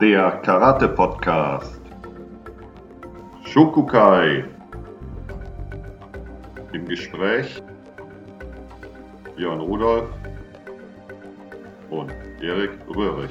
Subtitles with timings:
[0.00, 1.80] der Karate-Podcast.
[3.44, 4.44] Shokukai.
[6.72, 7.62] Im Gespräch
[9.36, 10.08] Björn Rudolf
[11.90, 12.10] und
[12.42, 13.30] Erik Röhrig.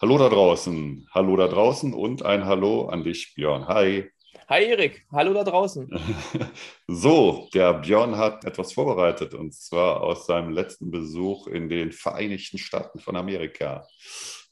[0.00, 3.66] Hallo da draußen, hallo da draußen und ein Hallo an dich, Björn.
[3.66, 4.08] Hi.
[4.48, 5.90] Hi Erik, hallo da draußen.
[6.86, 12.56] So, der Björn hat etwas vorbereitet und zwar aus seinem letzten Besuch in den Vereinigten
[12.56, 13.84] Staaten von Amerika.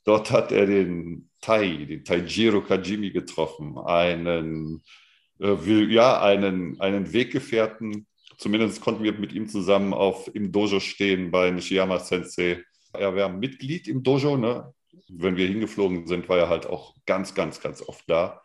[0.03, 4.83] Dort hat er den Tai, den Taijiro Kajimi getroffen, einen,
[5.39, 8.09] äh, ja, einen, einen Weggefährten.
[8.37, 12.65] Zumindest konnten wir mit ihm zusammen auf, im Dojo stehen bei Nishiyama Sensei.
[12.93, 14.75] Er war Mitglied im Dojo, ne?
[15.09, 18.44] Wenn wir hingeflogen sind, war er halt auch ganz, ganz, ganz oft da.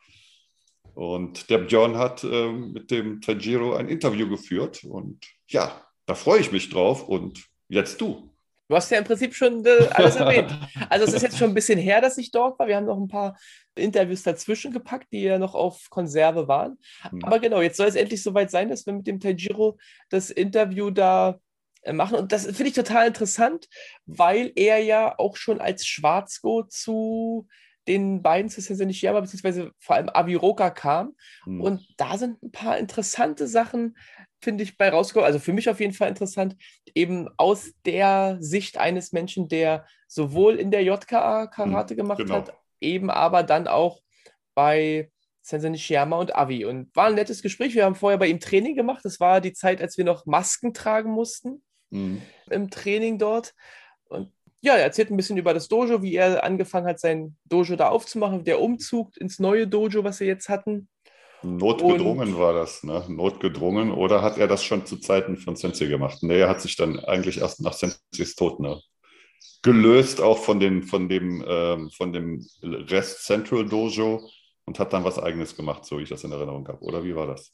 [0.95, 4.84] Und der Björn hat äh, mit dem Tajiro ein Interview geführt.
[4.84, 7.08] Und ja, da freue ich mich drauf.
[7.08, 8.30] Und jetzt du.
[8.70, 10.56] Du hast ja im Prinzip schon äh, alles erwähnt.
[10.90, 12.68] Also es ist jetzt schon ein bisschen her, dass ich dort war.
[12.68, 13.36] Wir haben noch ein paar
[13.73, 16.78] Interviews dazwischen gepackt, die ja noch auf Konserve waren.
[17.12, 17.24] Mhm.
[17.24, 20.92] Aber genau, jetzt soll es endlich soweit sein, dass wir mit dem Tajiro das Interview
[20.92, 21.40] da
[21.81, 22.20] äh, machen.
[22.20, 23.68] Und das finde ich total interessant,
[24.06, 27.48] weil er ja auch schon als Schwarzgo zu
[27.90, 31.16] den beiden Successor Nishiyama, beziehungsweise vor allem Aviroka kam.
[31.45, 31.62] Mhm.
[31.62, 33.98] Und da sind ein paar interessante Sachen,
[34.40, 35.26] finde ich, bei rausgekommen.
[35.26, 36.56] Also für mich auf jeden Fall interessant,
[36.94, 42.36] eben aus der Sicht eines Menschen, der sowohl in der JKA Karate mhm, gemacht genau.
[42.36, 44.00] hat, eben aber dann auch
[44.53, 46.66] bei Sensei Nishiyama und Avi.
[46.66, 47.74] Und war ein nettes Gespräch.
[47.74, 49.03] Wir haben vorher bei ihm Training gemacht.
[49.03, 52.22] Das war die Zeit, als wir noch Masken tragen mussten mhm.
[52.52, 53.56] im Training dort.
[54.09, 54.31] Und
[54.62, 57.90] ja, er erzählt ein bisschen über das Dojo, wie er angefangen hat, sein Dojo da
[57.90, 60.90] aufzumachen, der Umzug ins neue Dojo, was sie jetzt hatten.
[61.42, 63.06] Notgedrungen und, war das, ne?
[63.08, 63.92] Notgedrungen.
[63.92, 66.19] Oder hat er das schon zu Zeiten von Sensei gemacht?
[66.22, 68.81] Nee, er hat sich dann eigentlich erst nach Senseis Tod ne?
[69.62, 74.30] gelöst, auch von, den, von, dem, ähm, von dem Rest Central Dojo
[74.66, 76.81] und hat dann was Eigenes gemacht, so wie ich das in Erinnerung habe.
[76.81, 77.52] Oder wie war das?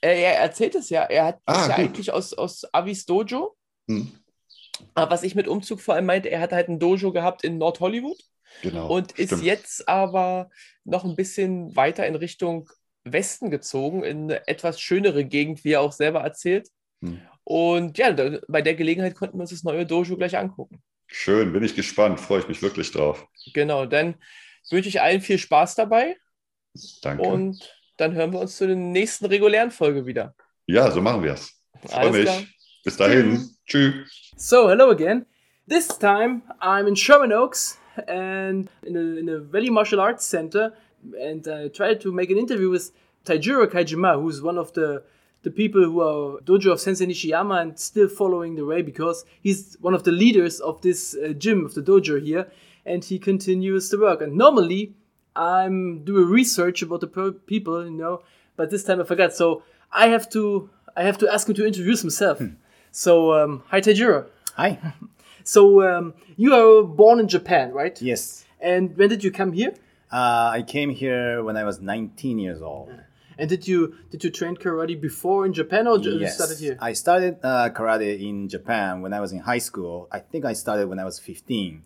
[0.00, 1.02] Er erzählt es ja.
[1.02, 3.56] Er hat ah, ja eigentlich aus, aus Avis Dojo.
[3.88, 4.12] Hm.
[4.94, 7.58] Aber was ich mit Umzug vor allem meinte, er hat halt ein Dojo gehabt in
[7.58, 8.18] Nord-Hollywood.
[8.62, 9.44] Genau, und ist stimmt.
[9.44, 10.50] jetzt aber
[10.84, 12.70] noch ein bisschen weiter in Richtung
[13.04, 16.68] Westen gezogen, in eine etwas schönere Gegend, wie er auch selber erzählt.
[17.02, 17.20] Hm.
[17.44, 20.82] Und ja, da, bei der Gelegenheit konnten wir uns das neue Dojo gleich angucken.
[21.06, 23.26] Schön, bin ich gespannt, freue ich mich wirklich drauf.
[23.54, 24.16] Genau, dann
[24.70, 26.16] wünsche ich allen viel Spaß dabei.
[27.02, 27.22] Danke.
[27.22, 30.34] Und dann hören wir uns zu der nächsten regulären Folge wieder.
[30.66, 31.62] Ja, so machen wir es.
[31.86, 32.22] Freue mich.
[32.24, 32.42] Klar.
[32.84, 33.38] Bis dahin.
[33.66, 34.32] Tschüss.
[34.36, 35.26] So, hello again.
[35.66, 40.72] This time I'm in Sherman Oaks and in a, in a Valley Martial Arts Center,
[41.20, 42.92] and I tried to make an interview with
[43.24, 45.02] Taijiro Kaijima, who's one of the
[45.42, 49.76] the people who are dojo of Sensei Nishiyama and still following the way because he's
[49.80, 52.50] one of the leaders of this uh, gym of the dojo here,
[52.84, 54.20] and he continues the work.
[54.20, 54.94] And normally
[55.36, 58.22] I'm doing research about the people, you know,
[58.56, 59.34] but this time I forgot.
[59.34, 59.62] So
[59.92, 62.38] I have to I have to ask him to introduce himself.
[62.38, 62.54] Hmm.
[62.98, 64.26] So, um, hi Tajiro.
[64.56, 64.78] Hi.
[65.44, 67.96] So, um, you are born in Japan, right?
[68.02, 68.44] Yes.
[68.60, 69.72] And when did you come here?
[70.12, 72.92] Uh, I came here when I was 19 years old.
[73.38, 76.06] And did you did you train karate before in Japan or yes.
[76.06, 76.76] you started here?
[76.80, 80.08] I started uh, karate in Japan when I was in high school.
[80.12, 81.84] I think I started when I was 15.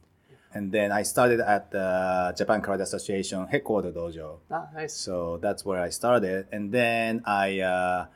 [0.54, 4.38] And then I started at the Japan Karate Association headquarters dojo.
[4.50, 4.94] Ah, nice.
[4.94, 6.48] So that's where I started.
[6.50, 8.06] And then I uh,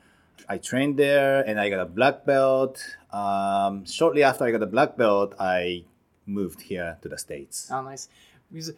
[0.48, 2.84] I trained there and I got a black belt.
[3.12, 5.84] Um, shortly after I got a black belt, I
[6.26, 7.70] moved here to the States.
[7.72, 8.08] Oh, nice.
[8.50, 8.72] Because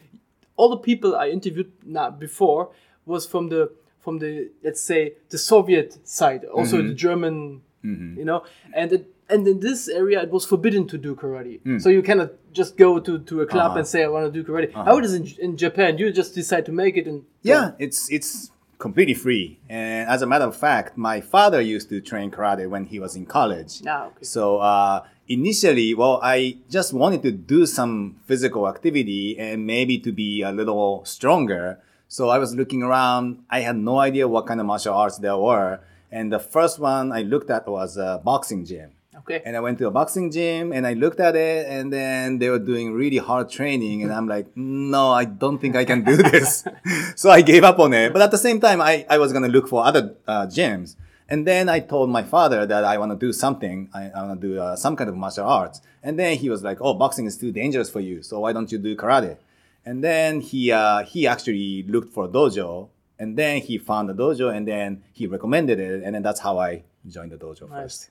[0.56, 1.72] all the people I interviewed
[2.18, 2.70] before
[3.06, 6.88] was from the from the let's say the Soviet side, also mm-hmm.
[6.88, 8.18] the German, mm-hmm.
[8.18, 11.60] you know, and it, and in this area it was forbidden to do karate.
[11.62, 11.82] Mm.
[11.82, 13.78] So you cannot just go to, to a club uh-huh.
[13.78, 14.70] and say I want to do karate.
[14.70, 14.84] Uh-huh.
[14.84, 15.98] How it is in, in Japan?
[15.98, 19.58] You just decide to make it and yeah, it's it's completely free.
[19.68, 23.16] And as a matter of fact, my father used to train karate when he was
[23.16, 23.82] in college.
[23.86, 24.24] Ah, okay.
[24.24, 30.12] So uh, initially, well, I just wanted to do some physical activity and maybe to
[30.12, 31.80] be a little stronger.
[32.06, 33.44] So I was looking around.
[33.50, 35.80] I had no idea what kind of martial arts there were.
[36.10, 38.92] And the first one I looked at was a boxing gym.
[39.20, 39.42] Okay.
[39.44, 42.50] And I went to a boxing gym and I looked at it and then they
[42.50, 46.16] were doing really hard training and I'm like, no, I don't think I can do
[46.30, 46.64] this.
[47.16, 48.12] so I gave up on it.
[48.12, 50.96] But at the same time, I, I was going to look for other uh, gyms.
[51.28, 53.90] And then I told my father that I want to do something.
[53.92, 55.82] I, I want to do uh, some kind of martial arts.
[56.02, 58.22] And then he was like, oh, boxing is too dangerous for you.
[58.22, 59.36] So why don't you do karate?
[59.84, 62.88] And then he, uh, he actually looked for a dojo
[63.18, 66.02] and then he found the dojo and then he recommended it.
[66.02, 67.82] And then that's how I joined the dojo nice.
[67.82, 68.10] first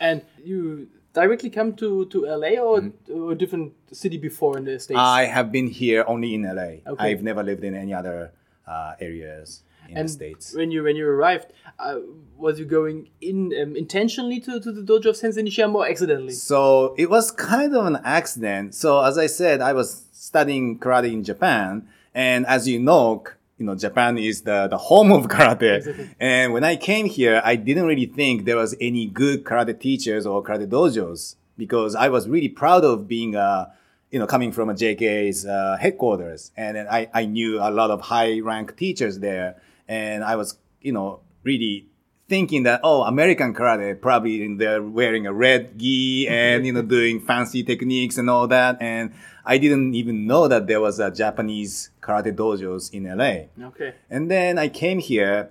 [0.00, 4.78] and you directly come to, to LA or, or a different city before in the
[4.78, 4.98] States?
[4.98, 6.90] I have been here only in LA.
[6.92, 7.10] Okay.
[7.10, 8.32] I've never lived in any other
[8.66, 10.54] uh, areas in and the states.
[10.54, 11.98] when you when you arrived, uh,
[12.36, 16.32] was you going in um, intentionally to, to the dojo of Sensei Nishiyama or accidentally?
[16.32, 18.74] So it was kind of an accident.
[18.74, 23.24] So as I said, I was studying karate in Japan, and as you know,
[23.58, 25.76] you know Japan is the, the home of karate.
[25.76, 26.10] Exactly.
[26.20, 30.26] And when I came here, I didn't really think there was any good karate teachers
[30.26, 33.72] or karate dojos because I was really proud of being a
[34.10, 37.90] you know coming from a JK's uh, headquarters, and then I I knew a lot
[37.90, 39.56] of high rank teachers there,
[39.88, 41.86] and I was you know really
[42.28, 46.66] thinking that oh American karate probably they're wearing a red gi and mm-hmm.
[46.66, 49.12] you know doing fancy techniques and all that and
[49.44, 53.66] I didn't even know that there was a Japanese karate dojos in LA.
[53.68, 53.94] Okay.
[54.08, 55.50] And then I came here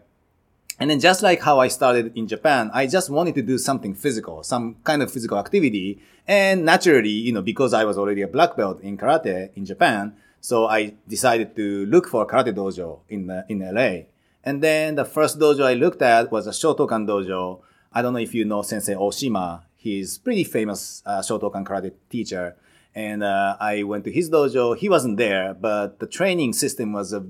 [0.80, 3.94] and then just like how I started in Japan, I just wanted to do something
[3.94, 6.02] physical, some kind of physical activity.
[6.28, 10.16] And naturally, you know, because I was already a black belt in karate in Japan,
[10.42, 14.06] so I decided to look for a karate dojo in the, in LA.
[14.44, 17.62] And then the first dojo I looked at was a Shotokan dojo.
[17.92, 19.64] I don't know if you know Sensei Oshima.
[19.76, 22.56] He's pretty famous uh, Shotokan karate teacher.
[22.96, 24.78] And uh, I went to his dojo.
[24.78, 27.26] He wasn't there, but the training system was a,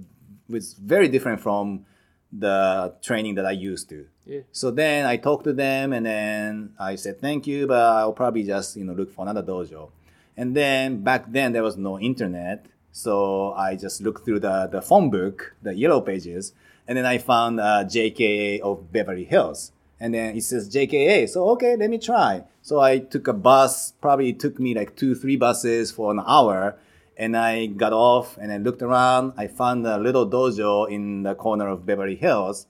[0.50, 1.86] was very different from
[2.32, 4.08] the training that I used to.
[4.26, 4.42] Yeah.
[4.52, 8.44] So then I talked to them and then I said, thank you, but I'll probably
[8.44, 9.92] just, you know, look for another dojo.
[10.36, 12.66] And then back then there was no internet.
[12.92, 16.54] So I just looked through the, the phone book, the yellow pages,
[16.88, 19.72] and then I found uh, JKA of Beverly Hills.
[20.00, 21.30] And then it says JKA.
[21.30, 22.44] So, okay, let me try.
[22.62, 26.78] So I took a bus, probably took me like two, three buses for an hour.
[27.16, 29.34] And I got off and I looked around.
[29.38, 32.68] I found a little dojo in the corner of Beverly Hills.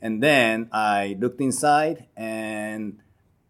[0.00, 2.98] And then I looked inside and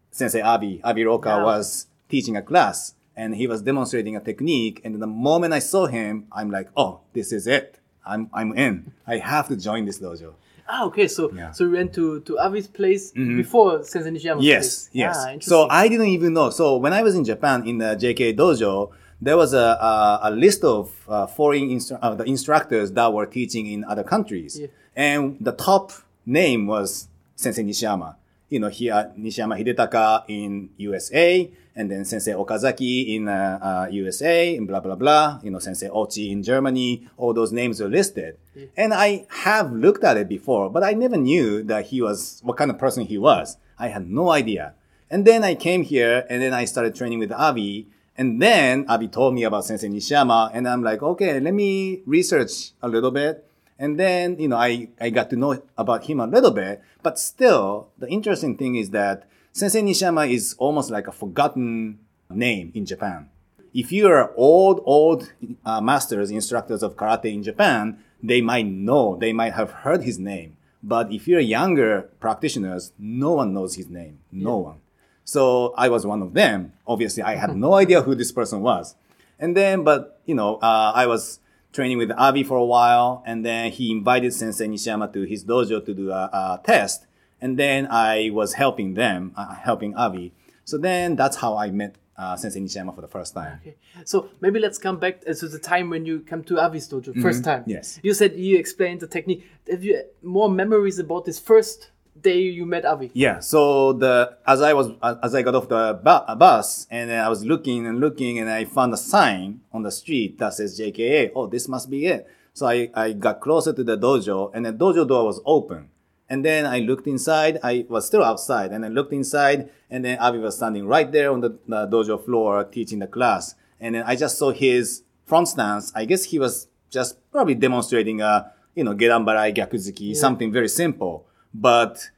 [0.09, 1.45] Sensei Avi, Avi Rokah Wow.
[1.45, 4.81] was teaching a class and he was demonstrating a technique.
[4.83, 7.79] And the moment I saw him, I'm like, oh, this is it.
[8.07, 8.91] I'm, I'm in.
[9.05, 10.33] I have to join this dojo.
[10.69, 11.07] Ah, okay.
[11.07, 11.51] So Yeah.
[11.51, 14.89] so you went to to Avi's place before Sensei Nishiyama's Yes, place.
[14.93, 15.15] yes.
[15.17, 15.67] Ah, so.
[15.69, 16.49] I didn't even know.
[16.49, 20.31] So when I was in Japan in the JK dojo, there was a, a, a
[20.31, 24.59] list of uh, foreign instru- uh, the instructors that were teaching in other countries.
[24.59, 24.67] Yeah.
[24.95, 25.91] And the top
[26.25, 28.15] name was Sensei Nishiyama.
[28.49, 34.55] You know, here, Nishiyama Hidetaka in USA, and then Sensei Okazaki in uh, uh, USA,
[34.55, 35.39] and blah, blah, blah.
[35.43, 37.07] You know, Sensei Ochi in Germany.
[37.17, 38.37] All those names are listed.
[38.75, 42.57] And I have looked at it before, but I never knew that he was, what
[42.57, 43.57] kind of person he was.
[43.77, 44.73] I had no idea.
[45.09, 47.87] And then I came here, and then I started training with Avi.
[48.17, 52.71] And then Avi told me about Sensei Nishiyama, and I'm like, okay, let me research
[52.81, 53.46] a little bit.
[53.79, 57.19] And then, you know, I, I got to know about him a little bit, but
[57.19, 62.85] still, the interesting thing is that Sensei Nishiyama is almost like a forgotten name in
[62.85, 63.29] Japan.
[63.73, 65.31] If you are old, old
[65.65, 70.17] uh, masters, instructors of karate in Japan, they might know, they might have heard his
[70.17, 70.57] name.
[70.81, 74.19] But if you're younger practitioners, no one knows his name.
[74.31, 74.77] No one.
[75.23, 76.73] So I was one of them.
[76.87, 78.95] Obviously, I had no idea who this person was.
[79.39, 81.39] And then, but you know, uh, I was
[81.77, 85.77] training with Avi for a while, and then he invited Sensei Nishiyama to his dojo
[85.85, 87.05] to do a, a test.
[87.39, 90.33] And then I was helping them, uh, helping Avi.
[90.65, 93.59] So then that's how I met uh, Sensei Nishiyama for the first time.
[93.61, 93.75] Okay.
[94.05, 97.11] So maybe let's come back uh, to the time when you come to Avi's dojo
[97.21, 97.61] first time.
[97.61, 97.77] Mm-hmm.
[97.77, 97.99] Yes.
[98.01, 99.43] You said you explained the technique.
[99.69, 103.11] Have you more memories about this first day you met Avi?
[103.13, 103.39] Yeah.
[103.39, 107.23] So the as I was as I got off the bu- uh, bus and then
[107.23, 110.79] I was looking and looking and I found a sign on the street that says
[110.79, 111.31] JKA.
[111.35, 112.27] Oh, this must be it.
[112.53, 115.89] So I I got closer to the dojo and the dojo door was open.
[116.29, 117.57] And then I looked inside.
[117.63, 121.31] I was still outside, and I looked inside, and then Avi was standing right there
[121.31, 123.55] on the, the dojo floor teaching the class.
[123.79, 125.93] And then I just saw his front stance.
[125.95, 130.67] I guess he was just probably demonstrating a you know gedan barai gyakuzuki, something very
[130.67, 131.25] simple.
[131.53, 132.09] But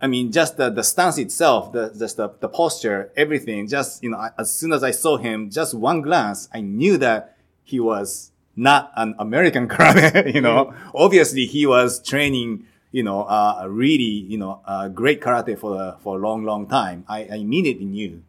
[0.00, 3.66] I mean, just the, the stance itself, the just the, the posture, everything.
[3.66, 7.36] Just you know, as soon as I saw him, just one glance, I knew that
[7.62, 10.34] he was not an American karate.
[10.34, 12.66] You know, obviously he was training.
[12.92, 16.44] You know, uh, a really you know uh, great karate for a, for a long,
[16.44, 17.04] long time.
[17.06, 18.24] I, I immediately knew.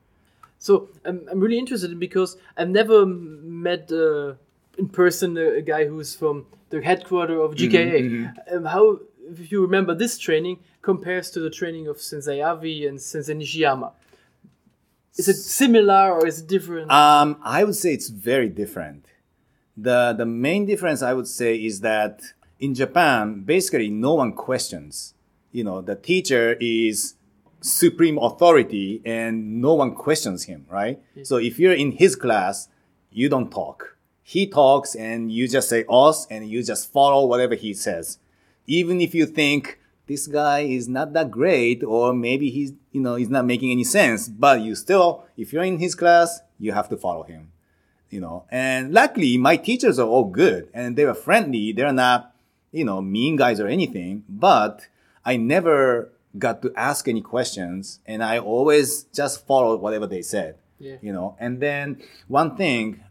[0.60, 4.33] So um, I'm really interested because I've never met uh,
[4.77, 8.53] in person a, a guy who's from the headquarters of JKA.
[8.53, 13.01] Um, how, if you remember this training, compares to the training of Sensei Avi and
[13.01, 13.91] Sensei Nishiyama?
[15.17, 16.89] Is it similar or is it different?
[16.89, 19.05] Um, I would say it's very different.
[19.75, 22.21] The the main difference I would say is that
[22.59, 25.13] in Japan, basically no one questions.
[25.51, 27.15] You know, the teacher is
[27.61, 30.99] supreme authority and no one questions him, right?
[31.23, 32.69] So if you're in his class,
[33.11, 33.97] you don't talk.
[34.23, 38.17] He talks and you just say us and you just follow whatever he says.
[38.71, 43.15] Even if you think this guy is not that great or maybe he's, you know,
[43.15, 46.87] he's not making any sense, but you still, if you're in his class, you have
[46.89, 47.51] to follow him,
[48.09, 48.45] you know.
[48.49, 51.73] And luckily my teachers are all good and they were friendly.
[51.73, 52.33] They're not,
[52.71, 54.87] you know, mean guys or anything, but
[55.25, 60.55] I never got to ask any questions and I always just followed whatever they said.
[60.79, 60.95] Yeah.
[61.01, 63.03] You know, and then one thing,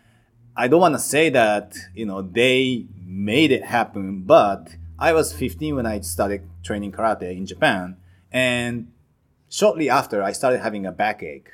[0.57, 5.33] I don't want to say that, you know, they made it happen, but I was
[5.33, 7.97] 15 when I started training karate in Japan.
[8.31, 8.93] And
[9.49, 11.49] shortly after, I started having a backache.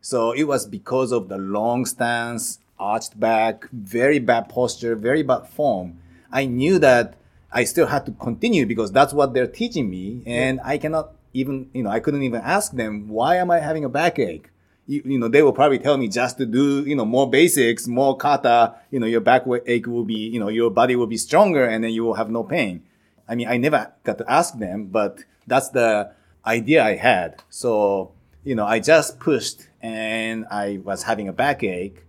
[0.00, 5.48] So it was because of the long stance, arched back, very bad posture, very bad
[5.48, 5.98] form.
[6.30, 7.16] I knew that
[7.50, 10.22] I still had to continue because that's what they're teaching me.
[10.24, 13.84] And I cannot even, you know, I couldn't even ask them, why am I having
[13.84, 14.50] a backache?
[14.86, 17.86] You, you know, they will probably tell me just to do, you know, more basics,
[17.86, 21.64] more kata, you know, your backache will be, you know, your body will be stronger
[21.64, 22.82] and then you will have no pain.
[23.26, 26.12] I mean, I never got to ask them, but that's the
[26.44, 27.42] idea I had.
[27.48, 28.12] So,
[28.42, 32.04] you know, I just pushed and I was having a backache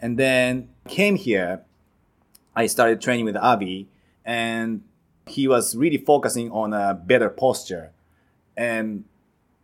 [0.00, 1.62] and then came here.
[2.54, 3.88] I started training with Avi
[4.24, 4.82] and
[5.26, 7.92] he was really focusing on a better posture.
[8.56, 9.04] And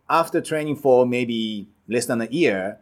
[0.09, 2.79] after training for maybe less than a year,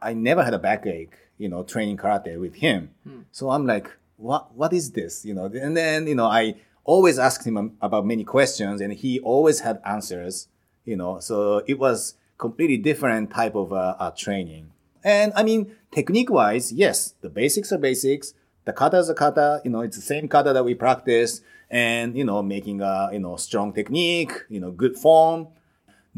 [0.00, 2.90] I never had a backache, you know, training karate with him.
[3.32, 5.24] So I'm like, what, what is this?
[5.24, 9.20] You know, and then, you know, I always asked him about many questions and he
[9.20, 10.48] always had answers,
[10.84, 14.70] you know, so it was completely different type of uh, uh, training.
[15.04, 18.34] And I mean, technique wise, yes, the basics are basics.
[18.64, 22.16] The kata is a kata, you know, it's the same kata that we practice and,
[22.16, 25.48] you know, making a, you know, strong technique, you know, good form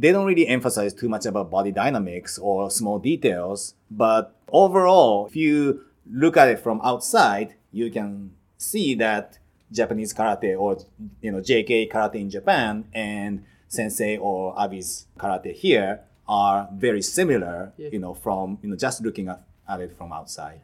[0.00, 3.74] they don't really emphasize too much about body dynamics or small details.
[3.90, 9.38] But overall, if you look at it from outside, you can see that
[9.70, 10.78] Japanese karate or
[11.20, 17.72] you know JK karate in Japan and Sensei or Avi's karate here are very similar.
[17.76, 17.90] Yeah.
[17.92, 20.62] You know, from you know just looking at, at it from outside.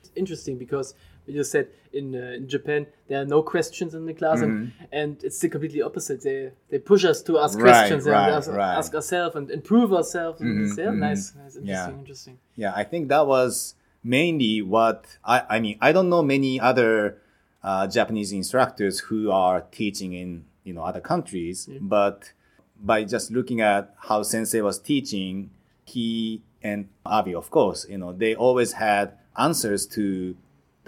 [0.00, 0.94] It's interesting because
[1.28, 5.22] you said in, uh, in Japan there are no questions in the class, and, and
[5.24, 6.22] it's the completely opposite.
[6.22, 7.64] They they push us to ask Mm-hmm.
[7.64, 8.76] Right, questions and right, ask, right.
[8.78, 10.40] ask ourselves and improve ourselves.
[10.40, 10.98] Mhm, yeah, mhm.
[10.98, 11.98] nice, nice, interesting, Yeah.
[12.02, 12.38] interesting.
[12.56, 17.18] Yeah, I think that was mainly what I, I mean, I don't know many other
[17.62, 22.32] uh, Japanese instructors who are teaching in, you know, other countries, but
[22.80, 25.50] by just looking at how sensei was teaching,
[25.84, 30.36] he and Avi, of course, you know, they always had answers to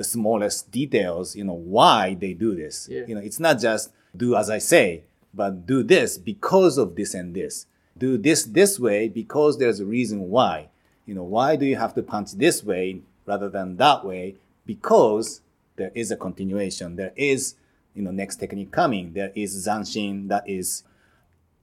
[0.00, 2.88] the smallest details, you know, why they do this.
[2.90, 3.02] Yeah.
[3.06, 5.04] You know, it's not just do as I say,
[5.34, 7.66] but do this because of this and this.
[7.98, 10.70] Do this this way because there's a reason why.
[11.04, 14.36] You know, why do you have to punch this way rather than that way?
[14.64, 15.42] Because
[15.76, 16.96] there is a continuation.
[16.96, 17.56] There is,
[17.94, 19.12] you know, next technique coming.
[19.12, 20.82] There is zanshin that is,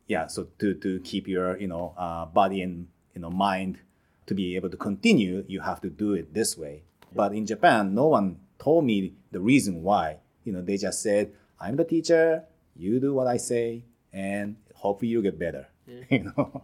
[0.06, 0.27] yeah.
[0.27, 3.79] So to to keep your you know uh, body and you know mind
[4.27, 6.84] to be able to continue, you have to do it this way.
[7.16, 10.18] But in Japan, no one told me the reason why.
[10.44, 12.44] You know, they just said, "I'm the teacher.
[12.76, 13.84] You do what I say,
[14.14, 15.68] and hopefully you get better."
[16.10, 16.64] You know.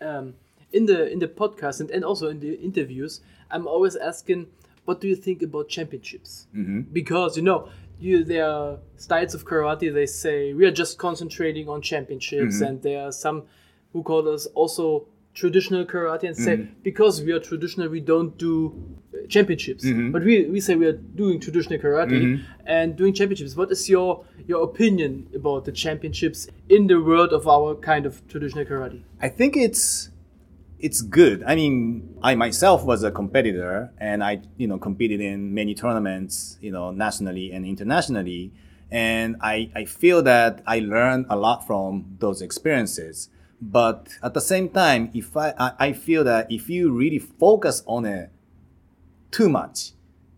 [0.00, 0.34] um,
[0.72, 4.46] in the in the podcast and, and also in the interviews, I'm always asking,
[4.84, 6.46] what do you think about championships?
[6.54, 6.80] Mm-hmm.
[6.92, 7.68] Because you know,
[7.98, 9.92] you there are styles of karate.
[9.92, 12.64] They say we are just concentrating on championships, Mm-hmm.
[12.64, 13.44] and there are some
[13.92, 15.06] who call us also
[15.38, 16.82] traditional karate and say Mm-hmm.
[16.82, 18.52] because we are traditional, we don't do
[19.14, 19.84] uh, championships.
[19.84, 20.10] Mm-hmm.
[20.14, 23.52] But we, we say we are doing traditional karate and doing championships.
[23.60, 24.10] What is your
[24.50, 29.00] your opinion about the championships in the world of our kind of traditional karate?
[29.20, 30.10] I think it's
[30.86, 31.38] it's good.
[31.52, 31.74] I mean,
[32.22, 36.86] I myself was a competitor and I, you know, competed in many tournaments, you know,
[37.04, 38.52] nationally and internationally.
[38.90, 43.28] And I, I feel that I learned a lot from those experiences.
[43.60, 47.82] But at the same time, if I, I, I feel that if you really focus
[47.86, 48.30] on it
[49.30, 49.92] too much,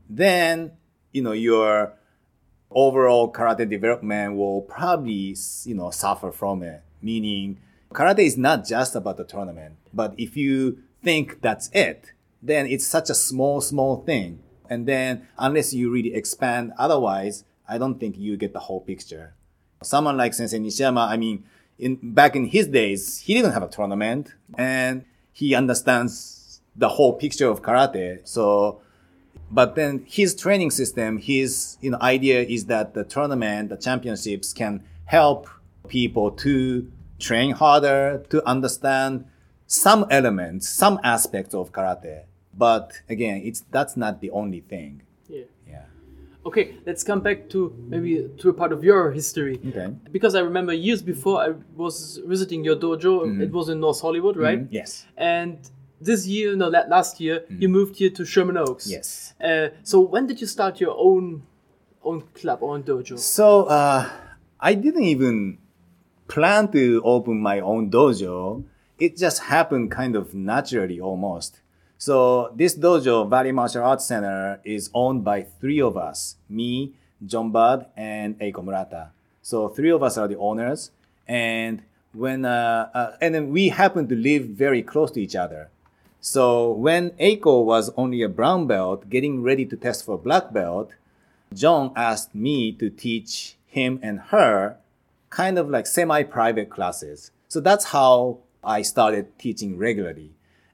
[0.08, 0.72] then,
[1.12, 1.94] you know, your
[2.70, 6.82] overall karate development will probably you know suffer from it.
[7.02, 7.58] Meaning
[7.92, 9.76] karate is not just about the tournament.
[9.92, 12.12] But if you think that's it
[12.42, 14.40] then it's such a small small thing.
[14.68, 19.34] And then unless you really expand otherwise i don't think you get the whole picture.
[19.82, 21.44] Someone like sensei nishiyama i mean
[21.80, 27.14] in back in his days he didn't have a tournament and he understands the whole
[27.14, 28.80] picture of karate so
[29.50, 34.52] but then his training system, his you know idea is that the tournament, the championships
[34.52, 35.48] can help
[35.88, 39.24] people to train harder to understand
[39.66, 42.22] some elements, some aspects of karate.
[42.56, 45.02] But again, it's that's not the only thing.
[46.46, 49.60] Okay, let's come back to maybe to a part of your history.
[49.68, 49.92] Okay.
[50.10, 53.26] Because I remember years before I was visiting your dojo.
[53.26, 53.42] Mm-hmm.
[53.42, 54.66] It was in North Hollywood, right?
[54.70, 55.06] Yes.
[55.16, 55.58] And
[56.00, 58.84] this year, no, last year, you moved here to Sherman Oaks.
[58.84, 58.92] Mm-hmm.
[58.92, 59.34] Yes.
[59.42, 61.42] Uh, so when did you start your own
[62.02, 63.18] own club, own dojo?
[63.18, 64.08] So uh,
[64.58, 65.58] I didn't even
[66.26, 68.64] plan to open my own dojo.
[68.98, 71.60] It just happened kind of naturally almost.
[72.00, 76.94] So this dojo, Valley Martial Arts Center, is owned by three of us: me,
[77.26, 79.10] John Bud, and Eiko Murata.
[79.42, 80.92] So three of us are the owners,
[81.28, 81.82] and
[82.14, 85.68] when uh, uh, and then we happen to live very close to each other.
[86.22, 90.92] So when Eiko was only a brown belt, getting ready to test for black belt,
[91.52, 94.78] John asked me to teach him and her
[95.28, 97.30] kind of like semi private classes.
[97.48, 100.30] So that's how I started teaching regularly.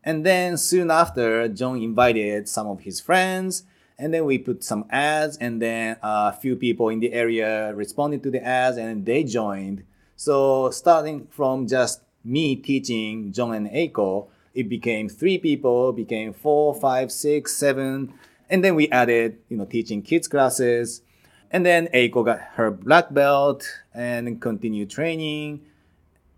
[0.07, 3.65] And then soon after, John invited some of his friends,
[3.99, 8.23] and then we put some ads, and then a few people in the area responded
[8.23, 9.83] to the ads, and they joined.
[10.15, 16.73] So starting from just me teaching John and Eiko, it became three people, became four,
[16.73, 18.15] five, six, seven,
[18.49, 21.03] and then we added, you know, teaching kids classes.
[21.51, 25.63] And then Eiko got her black belt and continued training.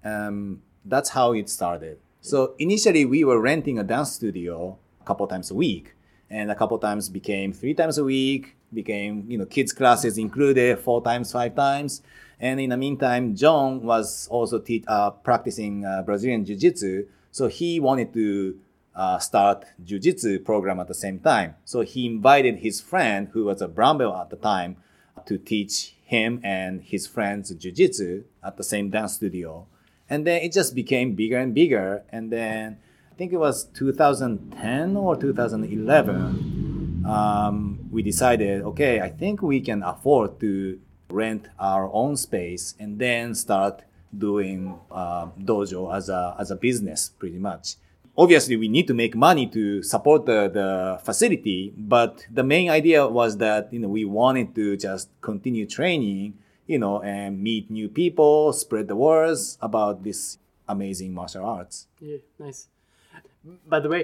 [0.02, 1.98] Um, that's how it started.
[2.20, 5.94] So initially we were renting a dance studio a couple times a week,
[6.30, 10.78] and a couple times became three times a week, became you know kids classes included
[10.78, 12.02] four times, five times.
[12.40, 17.48] And in the meantime, John was also te- uh, practicing uh, Brazilian Jiu Jitsu, so
[17.48, 18.58] he wanted to
[18.94, 21.54] uh, start Jiu Jitsu program at the same time.
[21.64, 24.76] So he invited his friend, who was a brown belt at the time,
[25.26, 29.66] to teach him and his friends Jiu Jitsu at the same dance studio.
[30.10, 32.02] And then it just became bigger and bigger.
[32.10, 32.78] And then
[33.12, 39.82] I think it was 2010 or 2011, um, we decided, okay, I think we can
[39.82, 40.78] afford to
[41.10, 43.82] rent our own space and then start
[44.16, 47.76] doing uh, dojo as a, as a business pretty much
[48.18, 53.06] obviously we need to make money to support the, the facility but the main idea
[53.06, 56.34] was that you know we wanted to just continue training
[56.68, 62.18] you know and meet new people spread the words about this amazing martial arts Yeah,
[62.38, 62.68] nice.
[63.66, 64.02] By the way,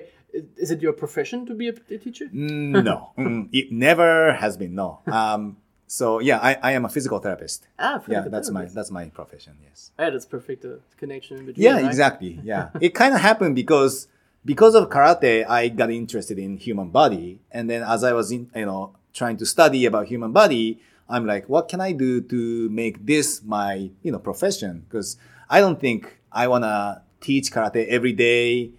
[0.57, 1.73] is it your profession to be a,
[2.05, 2.27] teacher?
[2.33, 7.19] no Mm, it never has been no um, so yeah I, I am a physical
[7.21, 11.37] therapist Ah, physical yeah that's my that's my profession yes Yeah, that's perfect uh, connection
[11.47, 11.63] between.
[11.67, 11.85] Yeah, right?
[11.91, 12.41] exactly.
[12.51, 12.71] Yeah.
[12.81, 14.09] it kind of happened because
[14.53, 18.43] because of karate, I got interested in human body, and then as I was in,
[18.55, 22.69] you know, trying to study about human body, I'm like, what can I do to
[22.71, 24.85] make this my, you know, profession?
[24.89, 25.17] Because
[25.51, 28.71] I don't think I wanna teach karate every day,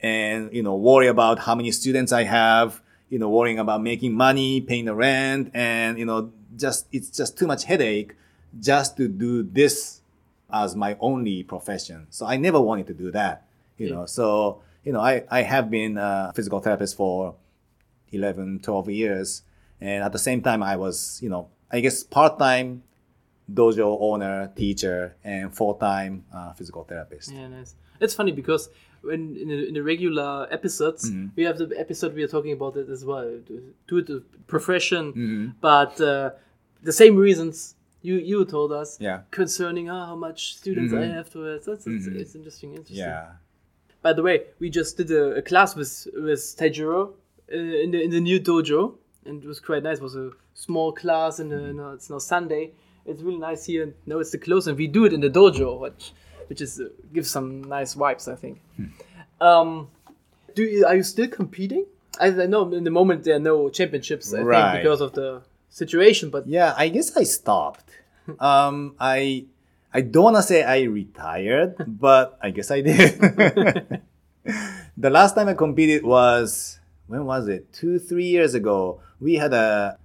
[0.00, 4.14] and you know, worry about how many students I have, you know, worrying about making
[4.14, 8.14] money, paying the rent, and you know, just it's just too much headache
[8.58, 10.00] just to do this
[10.52, 12.06] as my only profession.
[12.10, 13.44] So I never wanted to do that,
[13.78, 14.06] you know.
[14.06, 17.36] So, you know, I, I have been a physical therapist for
[18.12, 19.42] 11, 12 years.
[19.80, 22.82] And at the same time, I was, you know, I guess part-time
[23.52, 27.32] dojo owner, teacher, and full-time uh, physical therapist.
[27.32, 27.74] Yeah, nice.
[28.00, 28.68] It's funny because
[29.02, 31.26] when in the, in the regular episodes, Mm-hmm.
[31.36, 33.24] we have the episode we are talking about it as well.
[33.88, 35.46] To, the profession, Mm-hmm.
[35.60, 36.30] but uh,
[36.82, 38.98] the same reasons you you told us.
[39.00, 39.18] Yeah.
[39.18, 39.30] Mm-hmm.
[39.30, 41.38] Concerning uh, how much students I have to.
[41.44, 42.70] That's, that's it's, it's interesting.
[42.70, 42.96] Interesting.
[42.98, 43.32] Yeah.
[44.02, 47.00] By the way, we just did a, a class with with Taijiro
[47.52, 49.98] uh, in the in the new dojo, and it was quite nice.
[49.98, 52.72] It was a small class, and uh, it's now Sunday.
[53.06, 53.82] It's really nice here.
[53.84, 56.12] and Now it's the close, and we do it in the dojo, which
[56.48, 58.60] which is uh, gives some nice vibes, I think.
[59.40, 59.88] Um,
[60.54, 61.86] do you, are you still competing?
[62.20, 64.72] I, I know in the moment there are no championships, I Right.
[64.72, 66.28] think, because of the situation.
[66.30, 67.84] But Yeah, I guess I stopped.
[68.38, 69.46] Um, I
[69.94, 73.18] I don't wanna say I retired, but I guess I did.
[74.96, 76.79] the last time I competed was
[77.10, 77.72] when was it?
[77.72, 79.00] Two, three years ago.
[79.18, 79.98] We had a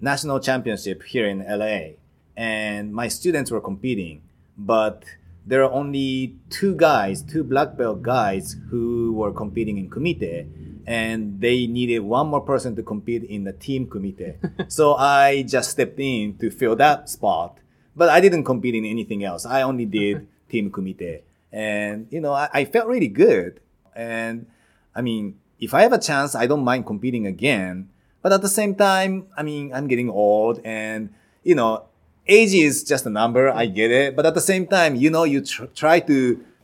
[0.00, 1.94] national championship here in LA,
[2.36, 4.22] and my students were competing,
[4.58, 5.04] but
[5.46, 10.48] there are only two guys, two black belt guys who were competing in kumite,
[10.84, 14.34] and they needed one more person to compete in the team kumite.
[14.68, 17.58] so I just stepped in to fill that spot,
[17.94, 19.46] but I didn't compete in anything else.
[19.46, 23.60] I only did team kumite, and you know I, I felt really good,
[23.94, 24.46] and
[24.92, 27.88] I mean if I have a chance, I don't mind competing again.
[28.20, 31.00] But at the same time, I mean, I'm getting old and,
[31.44, 31.84] you know,
[32.26, 33.48] age is just a number.
[33.48, 34.16] I get it.
[34.16, 36.16] But at the same time, you know, you tr- try to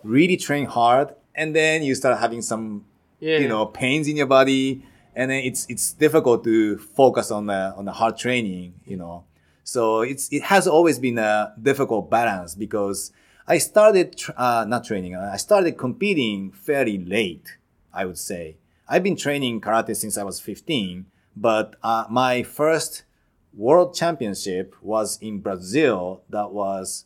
[0.03, 2.85] really train hard and then you start having some,
[3.21, 3.39] Yeah.
[3.39, 4.83] you know, pains in your body.
[5.15, 9.25] And then it's, it's difficult to focus on the, on the hard training, you know.
[9.65, 13.13] So it's, it has always been a difficult balance because
[13.47, 17.47] I started, tr- uh, not training, I started competing fairly late,
[17.93, 18.57] I would say.
[18.89, 23.05] I've been training karate since I was 15, but uh, my first
[23.53, 26.23] world championship was in Brazil.
[26.31, 27.05] That was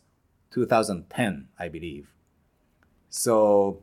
[0.51, 2.07] 2010, I believe.
[3.09, 3.79] So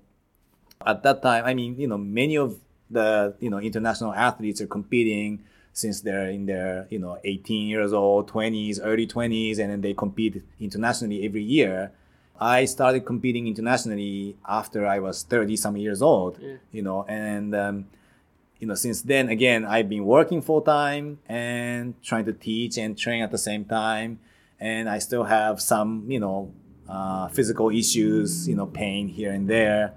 [0.87, 2.59] at that time, I mean, you know, many of
[2.91, 7.93] the you know international athletes are competing since they're in their you know 18 years
[7.93, 11.93] old, 20s, early 20s, and then they compete internationally every year.
[12.41, 16.57] I started competing internationally after I was 30 some years old, Yeah.
[16.73, 17.87] you know, and um,
[18.59, 22.97] you know, since then, again, I've been working full time and trying to teach and
[22.97, 24.21] train at the same time.
[24.59, 26.53] And I still have some, you know,
[26.89, 29.95] uh, physical issues, you know, pain here and there.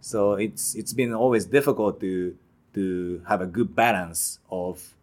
[0.00, 2.36] So it's it's been always difficult to
[2.74, 4.94] to have a good balance of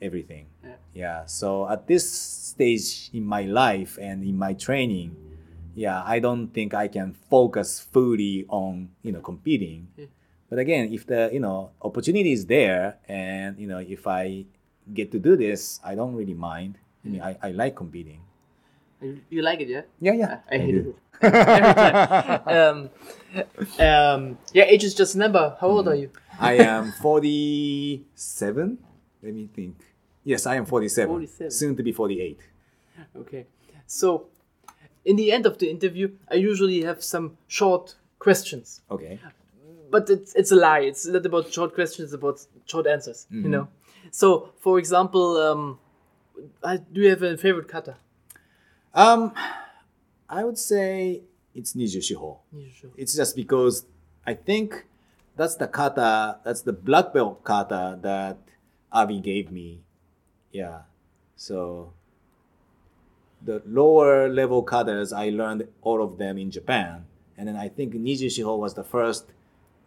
[0.00, 0.46] everything.
[0.64, 0.74] Yeah.
[0.94, 1.24] yeah.
[1.26, 5.16] So at this stage in my life and in my training,
[5.74, 9.88] yeah, I don't think I can focus fully on you know competing.
[9.96, 10.06] Yeah.
[10.48, 14.44] But again, if the you know opportunity is there, and you know if I
[14.92, 16.78] get to do this, I don't really mind.
[17.04, 18.20] I mean, I, I like competing.
[19.30, 19.82] You, like it, yeah?
[19.98, 20.38] Yeah, yeah.
[20.50, 20.96] I, I hated it.
[21.22, 22.42] Every time.
[22.46, 22.90] um,
[23.78, 25.56] um, yeah, age is just a number.
[25.60, 26.10] How old are you?
[26.38, 28.78] I am 47.
[29.22, 29.76] Let me think.
[30.24, 31.08] Yes, I am 47.
[31.08, 31.50] 47.
[31.50, 32.38] Soon to be 48.
[33.16, 33.46] Okay.
[33.86, 34.28] So,
[35.04, 38.80] in the end of the interview, I usually have some short questions.
[38.90, 39.18] Okay.
[39.90, 40.80] But it's, it's a lie.
[40.80, 43.68] It's not about short questions, it's about short answers, you know?
[44.10, 45.78] So, for example, um,
[46.92, 47.96] do you have a favorite kata?
[48.94, 49.32] Um,
[50.28, 51.22] I would say
[51.54, 52.38] it's Niju Shiho.
[52.96, 53.84] It's just because
[54.26, 54.86] I think
[55.36, 58.38] that's the kata, that's the black belt kata that
[58.90, 59.82] Avi gave me.
[60.52, 60.82] Yeah.
[61.36, 61.92] So
[63.44, 67.04] the lower level katas, I learned all of them in Japan.
[67.36, 69.26] And then I think Niju Shiho was the first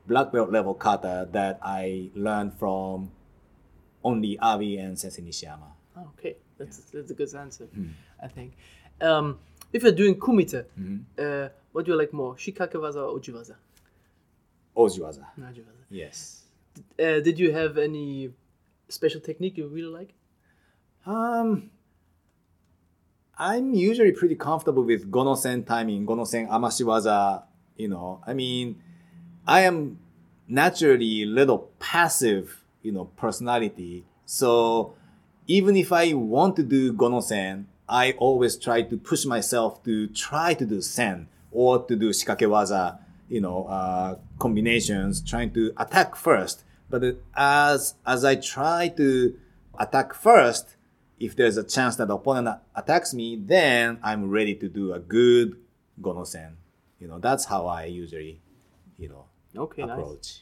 [0.07, 3.11] black belt level kata that I learned from
[4.03, 5.69] only Avi and Sensei Nishiyama.
[5.97, 7.67] Oh, okay, that's, that's a good answer,
[8.21, 8.53] I think.
[9.01, 9.39] Um,
[9.71, 10.65] if you're doing kumite,
[11.17, 13.19] uh, what do you like more, shikakewaza or?
[14.75, 15.25] Ojiwaza.
[15.37, 15.85] No, ujiwaza.
[15.89, 16.43] Yes.
[16.99, 18.31] Uh, did you have any
[18.89, 20.13] special technique you really like?
[21.05, 21.71] Um,
[23.37, 27.43] I'm usually pretty comfortable with gonosen timing, gonosen amashiwaza.
[27.75, 28.81] You know, I mean,
[29.45, 29.99] I am
[30.47, 34.05] naturally a little passive, you know, personality.
[34.25, 34.95] So
[35.47, 40.53] even if I want to do gonosen, I always try to push myself to try
[40.53, 46.63] to do sen or to do shikakewaza, you know, uh, combinations, trying to attack first.
[46.89, 49.35] But as as I try to
[49.77, 50.74] attack first,
[51.19, 54.99] if there's a chance that the opponent attacks me, then I'm ready to do a
[54.99, 55.55] good
[56.01, 56.53] gonosen.
[56.99, 58.41] You know, that's how I usually,
[58.97, 59.25] you know,
[59.55, 59.91] Okay, nice.
[59.97, 60.41] approach.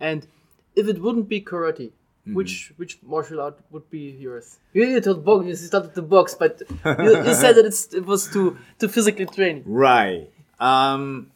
[0.00, 0.26] And
[0.74, 1.92] if it wouldn't be karate,
[2.32, 4.58] which which martial art would be yours?
[4.74, 5.46] You, you told box.
[5.46, 9.24] You started the box, but you, you said that it's, it was too too physically
[9.24, 9.62] training.
[9.64, 10.30] Right.
[10.60, 11.30] Um,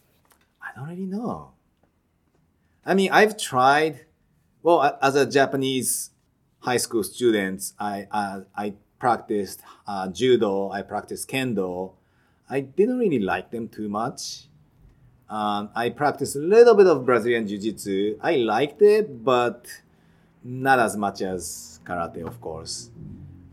[0.61, 1.49] I don't really know.
[2.85, 4.05] I mean, I've tried.
[4.61, 6.11] Well, as a Japanese
[6.63, 10.71] high school students, I uh, I practiced uh, judo.
[10.71, 11.91] I practiced kendo.
[12.49, 14.47] I didn't really like them too much.
[15.29, 18.19] Um, I practiced a little bit of Brazilian jiu-jitsu.
[18.21, 19.65] I liked it, but
[20.43, 22.91] not as much as karate, of course.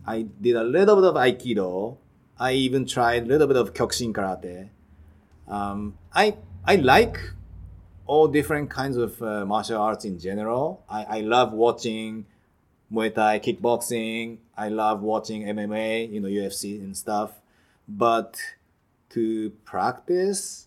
[0.06, 1.96] I did a little bit of aikido.
[2.38, 4.68] I even tried a little bit of kyokushin karate.
[5.48, 7.18] Um, I I like
[8.06, 10.84] all different kinds of uh, martial arts in general.
[10.88, 12.26] I, I love watching
[12.92, 14.38] Muay Thai, kickboxing.
[14.56, 17.32] I love watching MMA, you know, UFC and stuff.
[17.88, 18.38] But
[19.10, 20.66] to practice,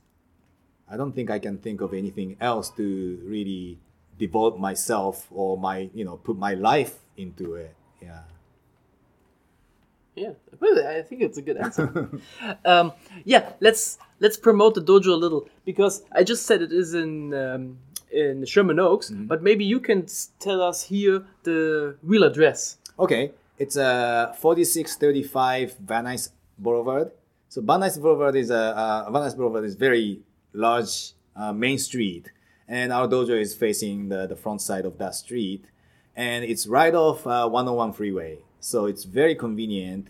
[0.89, 3.79] I don't think I can think of anything else to really
[4.17, 7.75] devote myself or my, you know, put my life into it.
[8.01, 8.21] Yeah.
[10.15, 12.09] Yeah, I think it's a good answer.
[12.65, 12.93] um,
[13.25, 17.33] yeah, let's let's promote the dojo a little because I just said it is in
[17.33, 17.79] um,
[18.13, 20.05] in Sherman Oaks, but maybe you can
[20.39, 22.77] tell us here the real address.
[22.99, 27.11] Okay, it's a 4635 Van Nuys Boulevard.
[27.49, 30.21] So Van Nuys Boulevard is a uh, Van Nuys Boulevard is very
[30.53, 32.31] large uh, main street,
[32.67, 35.65] and our dojo is facing the, the front side of that street,
[36.15, 38.39] and it's right off uh, 101 freeway.
[38.59, 40.07] So it's very convenient.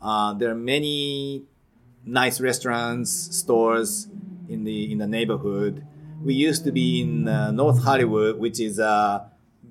[0.00, 1.44] Uh, there are many
[2.04, 4.08] nice restaurants, stores
[4.48, 5.86] in the in the neighborhood.
[6.24, 9.24] We used to be in uh, North Hollywood, which is uh,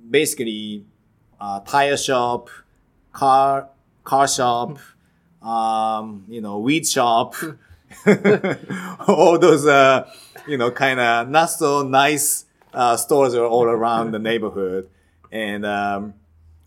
[0.10, 0.86] basically
[1.40, 2.50] a tire shop,
[3.14, 3.70] car
[4.04, 4.78] car shop,
[5.42, 7.36] um, you know, weed shop,
[9.08, 10.12] all those uh,
[10.46, 14.90] you know kind of not so nice uh, stores are all around the neighborhood,
[15.32, 16.14] and um,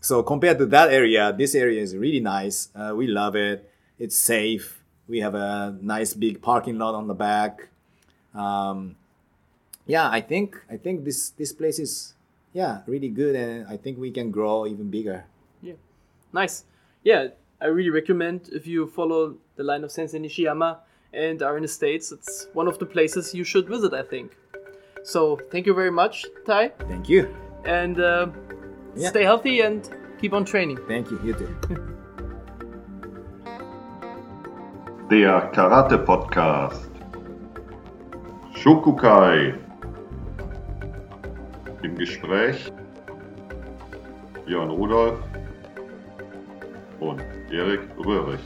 [0.01, 2.69] so compared to that area, this area is really nice.
[2.75, 3.69] Uh, we love it.
[3.99, 4.83] It's safe.
[5.07, 7.69] We have a nice big parking lot on the back.
[8.33, 8.95] Um,
[9.87, 12.13] yeah, I think I think this this place is
[12.53, 15.25] yeah really good, and I think we can grow even bigger.
[15.61, 15.75] Yeah,
[16.33, 16.63] nice.
[17.03, 17.27] Yeah,
[17.61, 20.77] I really recommend if you follow the line of Sensei Nishiyama
[21.13, 24.35] and are in the States, it's one of the places you should visit, I think.
[25.03, 26.69] So thank you very much, Tai.
[26.89, 27.27] Thank you.
[27.65, 28.27] And uh,
[28.95, 29.09] Yeah.
[29.09, 29.87] stay healthy and
[30.19, 30.79] keep on training.
[30.87, 31.19] Thank you.
[31.23, 31.49] You too.
[35.09, 36.89] Der Karate Podcast.
[38.55, 39.53] Shokukai.
[41.85, 42.71] Im Gespräch
[44.47, 45.19] Björn Rudolf
[46.99, 47.21] und
[47.51, 48.39] Erik Röhrig.